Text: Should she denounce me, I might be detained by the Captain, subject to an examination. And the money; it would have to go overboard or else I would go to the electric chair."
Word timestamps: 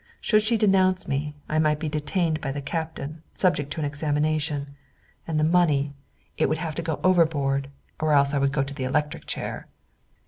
Should 0.19 0.41
she 0.41 0.57
denounce 0.57 1.07
me, 1.07 1.35
I 1.47 1.59
might 1.59 1.77
be 1.77 1.87
detained 1.87 2.41
by 2.41 2.51
the 2.51 2.59
Captain, 2.59 3.21
subject 3.35 3.71
to 3.73 3.79
an 3.81 3.85
examination. 3.85 4.75
And 5.27 5.39
the 5.39 5.43
money; 5.43 5.93
it 6.39 6.49
would 6.49 6.57
have 6.57 6.73
to 6.73 6.81
go 6.81 6.99
overboard 7.03 7.67
or 7.99 8.11
else 8.13 8.33
I 8.33 8.39
would 8.39 8.51
go 8.51 8.63
to 8.63 8.73
the 8.73 8.83
electric 8.83 9.27
chair." 9.27 9.67